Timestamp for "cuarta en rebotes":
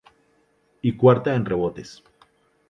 0.97-2.03